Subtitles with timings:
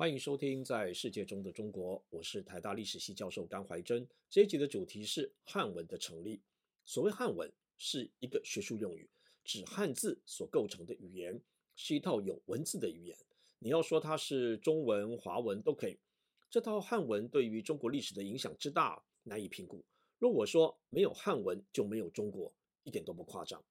[0.00, 4.08] 欢迎收听《在世界中的中国》，我是台大历史系教授甘怀真。
[4.30, 6.40] 这一集的主题是汉文的成立。
[6.86, 9.10] 所谓汉文，是一个学术用语，
[9.44, 11.38] 指汉字所构成的语言，
[11.76, 13.14] 是一套有文字的语言。
[13.58, 15.98] 你要说它是中文、华文都可以。
[16.48, 19.84] 这套汉文对于中国历史的影响之大，难以评估。
[20.18, 22.50] 若我说没有汉文就没有中国，
[22.84, 23.62] 一点都不夸张。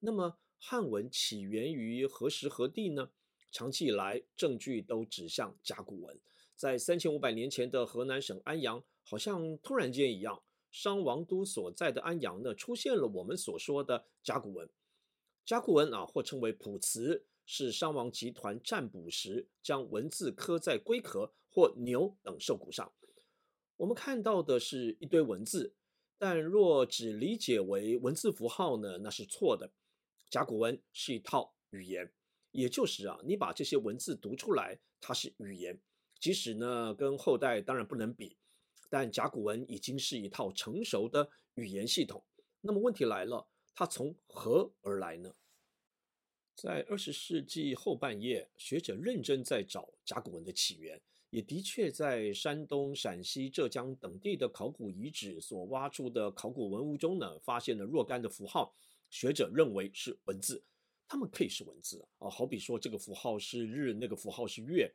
[0.00, 3.12] 那么汉文起源于何时何地呢？
[3.50, 6.18] 长期以来，证据都指向甲骨文。
[6.54, 14.68] 在三千五百年前的河南省安阳，好像突然间一样，商王都所在的安阳呢，出现了我们所说的甲骨文。
[15.44, 22.92] 甲骨文啊，或称为卜辞，是商王集团占卜时将文字刻在龟壳或牛等兽骨上。
[23.76, 25.72] 我们看到的是一堆文字，
[26.18, 29.70] 但若只理解为文字符号呢，那是错的。
[30.28, 32.12] 甲骨文是一套语言。
[32.52, 35.78] 也就是啊，你把这些文字读出来，它是语言，
[36.18, 38.36] 即使呢跟后代当然不能比，
[38.88, 42.22] 但甲骨文已经是一套成熟的语言系统。
[42.60, 45.34] 那么问题来了，它从何而来呢？
[46.54, 58.74] 在二十世纪后半叶，学者认真在找甲骨文的起源，也的确在山东、陕西、浙江等地的考古遗址所挖出的考古文物中呢，发现了若干的符号，
[59.08, 60.64] 学者认为是文字。
[61.08, 64.92] 他们可以是文字啊，好比说这个符号是日，那个符号是月，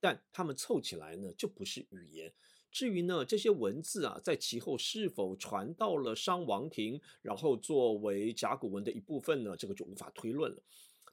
[0.00, 2.32] 但他们凑起来呢就不是语言。
[2.72, 10.62] 至于呢这些文字啊，在其后是否传到了商王庭，然后作为甲骨文的一部分呢，这个就无法推论了。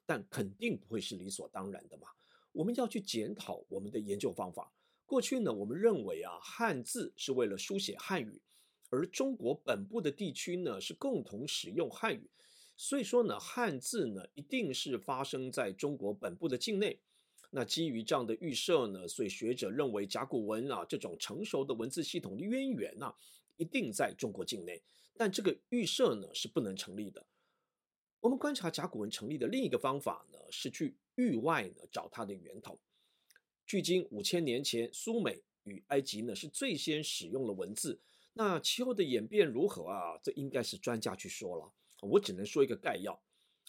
[0.06, 2.08] 但肯定不会是理所当然的嘛。
[2.52, 4.72] 我们要去检讨我们的研究方法。
[5.04, 8.40] 过去呢，我们认为啊，汉字是为了书写汉语，
[8.88, 12.30] 而中国本部的地区呢是共同使用汉语。
[12.80, 17.00] 所以说呢，汉字呢一定是发生在中国本部的境内。
[17.50, 23.12] 那基于这样的预设呢，所以学者认为甲骨文啊这种成熟的文字系统的渊源呢，
[23.56, 24.80] 一定在中国境内。
[25.16, 27.26] 但这个预设呢是不能成立的。
[28.20, 32.78] 我们观察甲骨文成立的另一个方法呢，是去域外呢找它的源头。
[33.66, 37.98] 距今五千年前，苏美与埃及呢是最先使用了文字。
[38.34, 40.16] 那其后的演变如何啊？
[40.22, 41.72] 这应该是专家去说了。
[42.00, 43.20] 我只能说一个概要，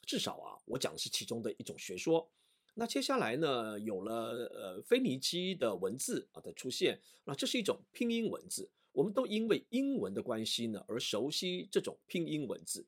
[0.06, 2.30] 至少啊，我讲的是其中的一种学说。
[2.76, 8.70] 那接下来呢，有了呃腓尼基的文字啊的出现，那这是一种拼音文字。
[8.92, 12.86] 我们都因为英文的关系呢，而熟悉这种拼音文字。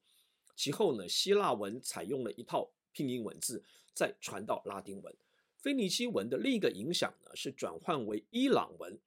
[0.55, 3.63] 其后呢，希腊文采用了一套拼音文字，
[3.93, 5.13] 再传到拉丁文。
[5.57, 8.99] 腓尼基文的另一个影响呢，是转换为伊朗文，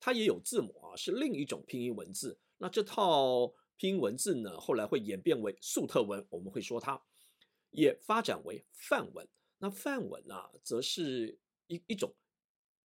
[0.00, 2.38] 它也有字母啊，是另一种拼音文字。
[2.56, 3.54] 那这套。
[3.82, 7.02] 拼音文字呢，后来会演变为粟特文，我们会说它
[7.70, 9.28] 也发展为梵文。
[9.58, 12.14] 那梵文啊，则是一一种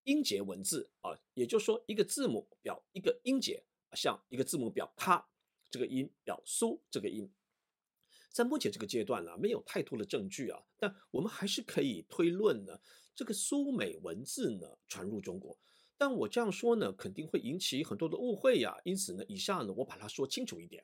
[0.05, 5.29] 音节文字啊，也就是说，一个字母表一个音节，像一个字母表咔
[5.69, 7.31] 这个音表苏这个音。
[8.31, 12.75] 在目前这个阶段呢，没有太多的证据啊，但我们还是可以推论呢，
[13.13, 15.55] 这个苏美文字呢传入中国。
[15.97, 18.77] 但我这样说呢，肯定会引起很多的误会呀。
[18.83, 20.83] 因此呢，以下呢，我把它说清楚一点。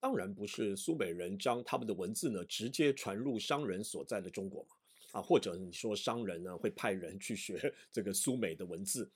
[0.00, 4.76] 当然不是苏美人将他们的文字呢直接传入商人所在的中国嘛，
[5.12, 9.10] 啊，或者你说商人呢会派人去学 这个苏美的文字。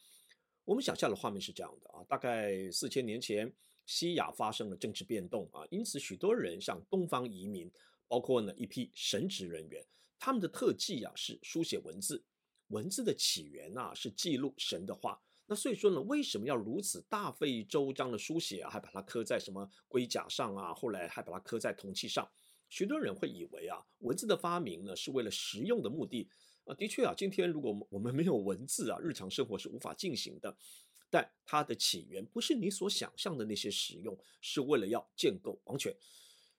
[0.65, 3.53] 我们想象的画面是这样的啊，大概四千年前，
[3.85, 7.71] 西亚发生了政治变动啊，因此许多人向东方移民，
[8.07, 9.85] 包括呢一批神职人员，
[10.19, 12.23] 他们的特技啊是书写文字。
[12.69, 15.21] 文字的起源啊，是记录神的话。
[15.47, 20.75] 那所以说呢，为什么要如此大费周章的书写啊，还把它刻在什么龟甲上啊？
[20.75, 22.29] 后来还把它刻在铜器上。
[22.69, 26.29] 许多人会以为啊，文字的发明呢是为了实用的目的
[26.65, 26.75] 啊。
[26.75, 30.55] 的确啊，今天如果我们没有文字啊，日常生活是无法进行的。
[31.09, 35.97] 但它的起源不是你所想象的那些实用，是为了要建构王权。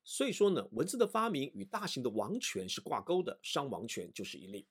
[0.04, 4.66] 所以说呢，文字的发明与大型的王权是挂钩的，商王权就是一例。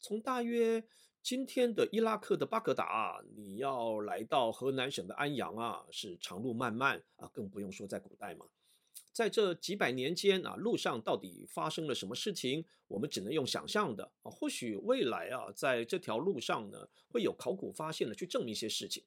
[0.00, 0.84] 从大约
[1.22, 8.46] 今天的伊拉克的巴格达，你要来到河南省的安阳啊，是长路漫漫啊，更不用说在古代嘛。
[9.12, 14.30] 在这几百年间啊，路上到底发生了什么事情，我们只能用想象的啊。
[14.30, 19.02] 或许未来啊，在这条路上呢，会有考古发现的，去证明一些事情。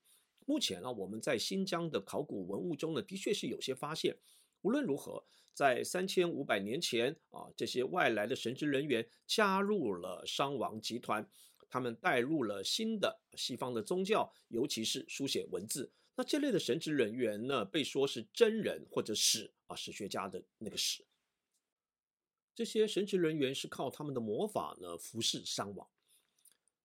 [0.46, 4.18] 目前啊，我们在新疆的考古文物中呢，的确是有些发现。
[4.64, 11.30] 无论如何，在三千五百年前啊，这些外来的神职人员加入了商王集团，
[11.70, 15.92] 他们带入了新的西方的宗教，尤其是书写文字。
[16.16, 21.06] 那这类的神职人员呢，被说是真人或者史啊，史学家的那个史。
[22.54, 25.88] 这些神职人员是靠他们的魔法呢，服侍商王。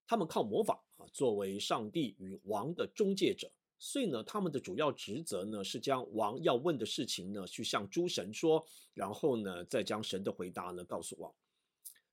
[0.06, 8.64] 他们靠魔法啊作为上帝与王的中介者，所以呢，他们的主要职责呢是将王要问的事情呢去向诸神说，
[8.94, 11.32] 然后呢再将神的回答呢告诉王。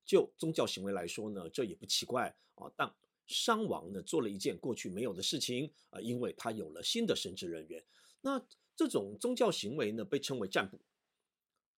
[0.04, 2.70] 就宗教行为来说呢，这也不奇怪啊。
[2.76, 2.94] 但
[3.26, 7.82] 商王呢做了一件过去没有的事情啊，因为他有了新的神职人员。
[8.20, 8.38] 那
[8.76, 10.78] 这种宗教行为呢被称为占卜。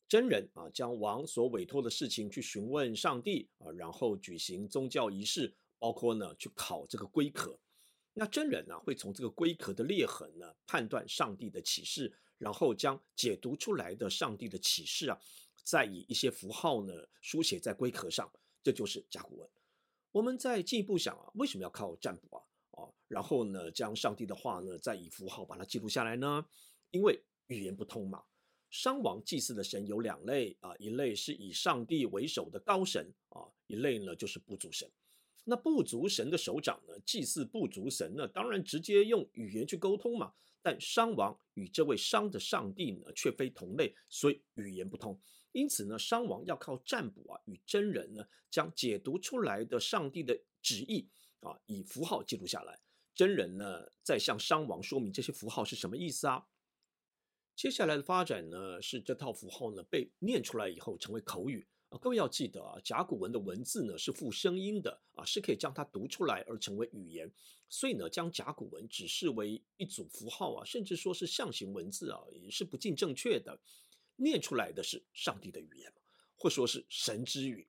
[0.09, 7.57] 真人啊将王所委托的事情去询问上帝啊，然后举行宗教仪式，包括呢去考这个龟壳。
[8.19, 15.21] 那真人呢会从这个龟壳的裂痕呢判断上帝的启示，然后将解读出来的上帝的启示啊。
[15.63, 18.33] 再以一些符号呢书写在龟壳上，
[18.63, 19.51] 这就是甲骨文。
[20.13, 22.43] 我们再进一步想啊，为什么要靠占卜啊？
[22.71, 26.47] 啊，然后呢，将上帝的话呢，再以符号把它记录下来呢？
[26.93, 28.25] 因为语言不通嘛。
[28.71, 34.91] 商王祭祀的神有两类啊，一类是以上帝为首的高神啊，一类呢就是部族神。
[35.49, 40.33] 那部族神的首长呢，祭祀部族神呢，当然直接用语言去沟通嘛。
[40.61, 45.17] 但商王与这位商的上帝呢，却非同类，所以语言不通。
[45.53, 51.09] 因此呢，商王要靠占卜啊，与真人呢，将解读出来的上帝的旨意
[51.39, 52.81] 啊，以符号记录下来。
[53.15, 56.49] 真人呢，再向商王说明这些符号是什么意思啊。
[57.55, 67.31] 接下来的发展呢，是这套符号呢被念出来以后成为口语各位要记得啊，甲骨文的文字呢是附声音的啊，是可以将它读出来而成为语言。
[67.69, 73.59] 所以呢，将甲骨文只视为一组符号啊，甚至说是象形文字啊，也是不尽正确的。
[74.17, 75.93] 念出来的是上帝的语言，
[76.37, 77.69] 或说是神之语，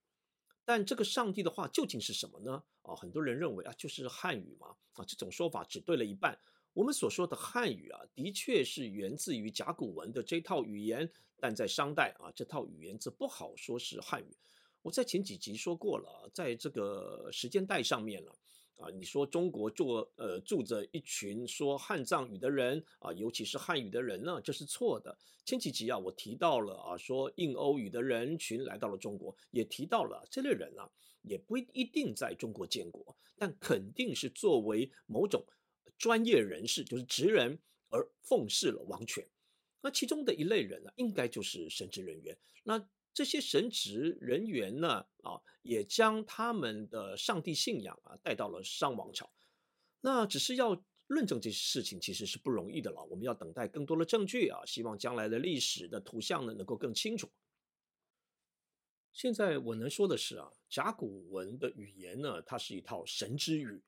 [0.64, 2.64] 但这个上帝的话究竟是什么呢？
[2.84, 4.76] 啊，很多人认为啊，就是汉语嘛。
[4.94, 6.40] 啊，这种说法只对了一半。
[6.78, 14.38] 我们所说的汉语啊，的确是源自于甲骨文的这套语言，但在商代啊，这套语言则不好说是汉语。
[14.84, 18.32] 我在前几集说过了，在这个时间带上面了。
[18.76, 25.18] 啊，你说中国住呃住着一群说汉藏语的人啊，尤其是汉语的人呢，这是错的。
[25.46, 30.88] 前几集啊，我提到了啊，说印欧语的人群来到了中国，也提到了这类人啊，
[31.24, 35.44] 也不一定在中国建国，但肯定是作为某种
[35.98, 39.28] 专业人士，就是职人而奉事了王权。
[39.81, 42.38] 那其中的一类人呢，应该就是神职人员。
[42.63, 49.31] 那这些神职人员呢，啊，也将他们的上帝信仰啊带到了商王朝。
[50.01, 53.04] 那只是要论证这些事情，其实是不容易的了。
[53.06, 57.30] 我们要等待更多的证据啊，希望将来的历史的图像呢能够更清楚。
[59.13, 63.81] 现在我能说的是啊，甲骨文的语言呢，它是一套神之语，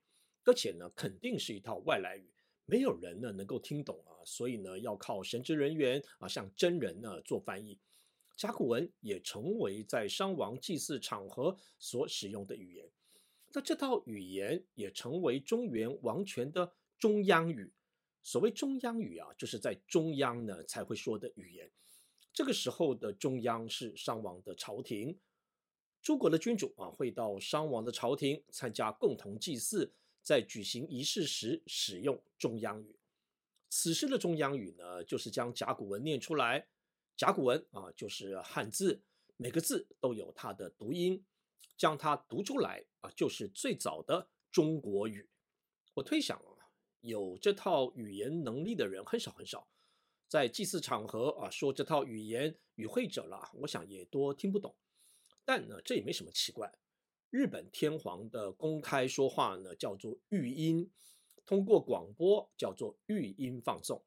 [0.50, 2.28] 而且呢，肯定是一套外来语，
[2.66, 7.78] 没有人呢能够听懂啊，所以呢，要靠神职人员啊，向真人呢做翻译。
[8.36, 12.90] 甲骨文也成为在商王祭祀场合所使用的语言，
[13.52, 17.72] 那这套语言也成为中原王权的中央语。
[18.20, 21.70] 所谓中央语啊，就是在中央呢才会说的语言。
[22.32, 25.16] 这个时候的中央是商王的朝廷，
[26.02, 32.96] 诸国的君主啊会到商王的朝廷参加共同祭祀，在举行仪式时使用中央语。
[33.68, 36.68] 此时的中央语呢，就是将甲骨文念出来。
[37.16, 39.02] 甲骨文啊，就是汉字，
[39.36, 41.24] 每个字都有它的读音，
[41.76, 45.28] 将它读出来啊，就是最早的中国语。
[45.94, 49.68] 我推想啊，有这套语言能力的人很少很少，
[50.26, 54.74] 在祭祀场合啊说这套语言与会者了，我想也多听不懂。
[55.44, 56.72] 但呢，这也没什么奇怪。
[57.30, 60.90] 日本天皇的公开说话呢，叫做御音，
[61.46, 64.02] 通过广播叫做御音放送。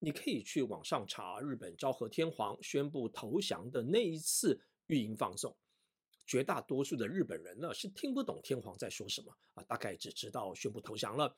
[0.00, 5.56] 你可以去网上查日本昭和天皇宣布投降的那一次御音放送，
[6.26, 11.36] 绝大多数的日本人呢是听不懂天皇在说什么啊，大概只知道宣布投降了。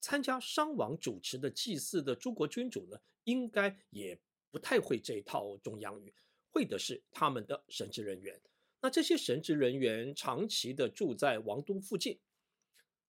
[0.00, 6.12] 参加商王主持的祭祀的诸国君主呢，应该也不太会这一套中央语，
[6.50, 8.40] 会的是他们的神职人员。
[8.82, 12.18] 那这些神职人员长期的住在王都附近，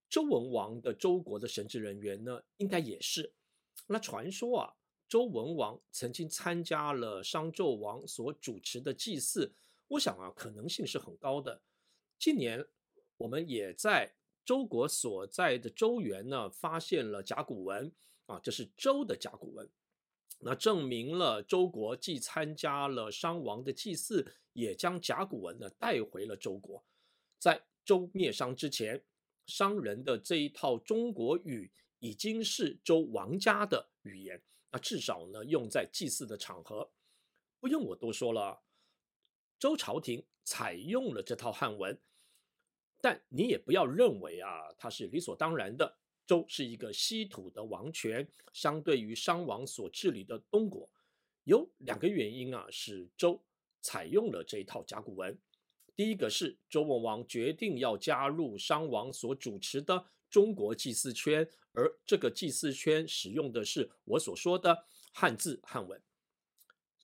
[0.09, 3.33] 周文王的周国的神职人员呢，应该也是。
[3.87, 4.73] 那传说啊，
[5.07, 9.53] 周文王曾经参加了商纣王所主持的祭祀，
[9.87, 11.61] 我想啊，可能性是很高的。
[12.19, 12.65] 近年
[13.17, 14.13] 我们也在
[14.43, 17.91] 周国所在的周原呢，发现了甲骨文
[18.25, 19.69] 啊，这是周的甲骨文，
[20.39, 26.83] 那证明了周国既参加了商王的祭祀，也将甲骨文呢带回了周国。
[27.39, 29.03] 在周灭商之前，
[29.45, 31.71] 商人的这一套中国语。
[32.03, 34.41] 已经是周王家的语言，
[34.71, 36.91] 那至少呢用在祭祀的场合，
[37.59, 38.63] 不用我多说了。
[39.59, 41.95] 周朝廷采用了这套汉文，
[42.99, 45.95] 但你也不要认为啊，它是理所当然的。
[46.25, 50.89] 周是一个稀土的王权，相对于商王所治理的东国，
[51.43, 53.39] 有两个原因啊，使周
[53.81, 55.37] 采用了这一套甲骨文。
[55.95, 66.01] 第一个是周文王决定要加入商王所主持的中国祭祀圈，而这个祭祀圈使用的是我所说的汉字汉文。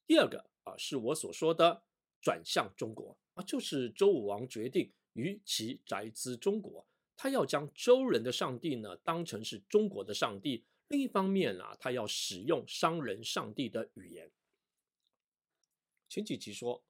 [0.07, 1.84] 第二个啊，是我所说的
[2.22, 6.88] 转向中国啊，就是周武王决定于其宅兹中国。
[7.17, 14.31] 他要将周人的上帝呢当成是中国的上帝，另一方面啊，他要使用商人上帝的语言。
[16.10, 16.82] 前几集说，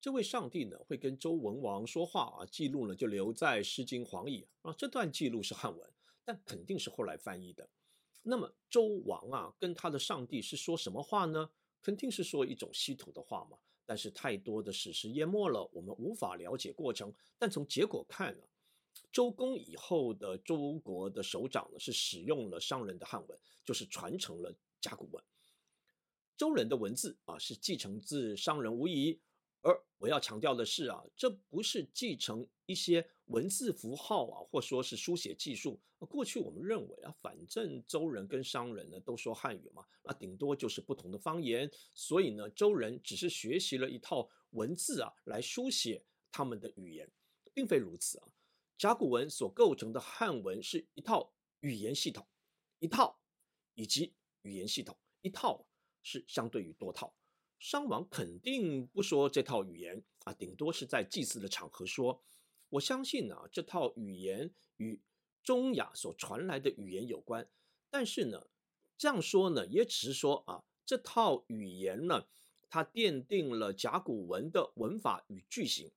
[0.00, 5.92] 这位上帝呢会跟周文王说话啊，记录呢就留在《诗经·黄义》啊，这段记录是汉文，
[6.24, 7.68] 但肯定是后来翻译的。
[8.22, 11.48] 那么周王啊跟他的上帝是说什么话呢？
[11.80, 13.56] 肯定是说一种稀土的话嘛。
[13.88, 17.14] 但是太多的史实淹没了，我们无法了解过程。
[17.38, 18.44] 但从结果看呢？
[19.12, 25.24] 周公以后的周国的首长呢，是使用了商人的汉文，就是传承了甲骨文。
[26.36, 29.20] 周人的文字啊，是继承自商人无疑。
[29.62, 35.80] 而我要强调的是啊，这不是继承一些文字符号啊，或说是书写技术。
[36.10, 41.68] 过去我们认为啊，反正周人跟商人呢都说汉语嘛，那顶多就是不同的方言。
[41.94, 47.10] 所以呢，周人只是学习了一套文字啊，来书写他们的语言，
[47.52, 48.28] 并非如此啊。
[48.78, 52.24] 甲骨文所构成的汉文是一套语言系统，
[52.78, 53.18] 一套
[53.74, 55.66] 以及语言系统，一套
[56.06, 57.12] 是相对于多套。
[57.58, 62.22] 商王肯定不说这套语言啊，顶多是在祭祀的场合说。
[62.68, 65.00] 我相信啊，这套语言与
[65.42, 67.48] 中亚所传来的语言有关。
[67.90, 68.46] 但是呢，
[68.96, 72.28] 这样说呢，也只是说啊，这套语言呢，
[72.68, 75.90] 它奠定了甲骨文的文法与句型。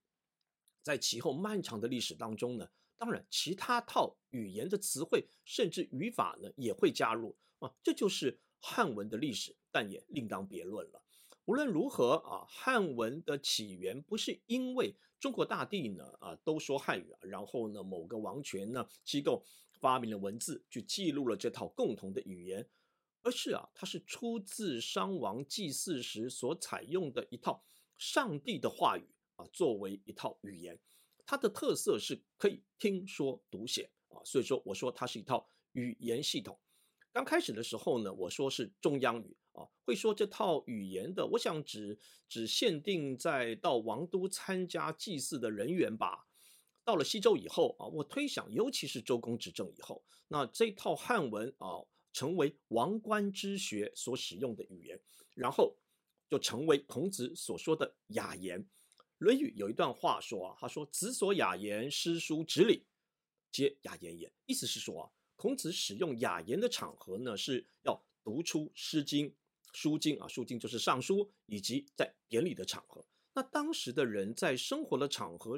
[0.82, 11.02] 在其后漫长的历史当中呢，当然其他套语言的词汇甚至语法呢也会加入啊，这就是汉文的历史，但也另当别论了。
[11.46, 19.44] 无论如何啊，汉文的起源不是因为中国大地呢啊都说汉语，然后呢某个王权呢机构
[19.80, 22.70] 发明了文字去记录了这套共同的语言，
[23.24, 27.64] 而是啊它是出自商王祭祀时所采用的一套
[27.98, 29.08] 上帝的话语。
[29.36, 30.78] 啊，作为一套语言，
[31.26, 36.60] 它的特色是可以听说读写啊，所以说我说它是一套语言系统。
[37.14, 41.98] 刚开始的时候呢，我说是中央语啊，会说这套语言的，我想只
[42.28, 46.26] 只限定在到王都参加祭祀的人员吧。
[46.86, 55.00] 到了西周以后啊，我推想，尤其是周公执政以后，那这套汉文啊，成为王官之学所使用的语言，
[55.36, 55.76] 然后
[56.28, 58.64] 就成为孔子所说的雅言。
[59.20, 62.86] 《论语》有一段话说啊，他说：“子所雅言，诗书直礼，
[63.52, 69.30] 皆雅言也。”意思是说啊，孔子使用雅言的场合呢，是要读出《诗经》、
[69.74, 73.06] 书经啊，书经就是上书，以及在典礼的场合。
[73.34, 75.58] 那当时的人在生活的场合，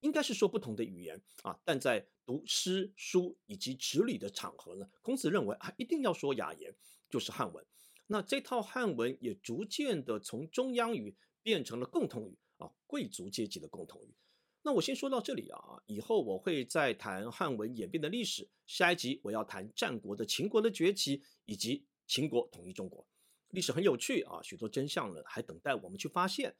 [0.00, 6.74] 应该是说不同的语言啊，但在读诗书以及执礼的场合呢，孔子认为啊，一定要说雅言，
[7.08, 7.64] 就是汉文。
[8.06, 12.36] 那这套汉文也逐渐的从中央语变成了共同语。
[12.60, 14.14] 啊，贵族阶级的共同语。
[14.60, 18.46] 那我先说到这里啊，以后我会再谈汉文演变的历史。
[18.66, 23.08] 下一集我要谈战国的秦国的崛起，以及秦国统一中国。
[23.50, 26.54] 历史很有趣啊，许多真相呢还等待我们去发现。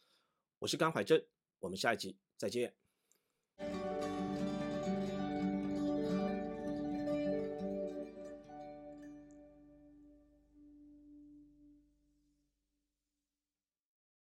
[0.58, 1.24] 我是甘怀真，
[1.60, 2.79] 我们下一集再见。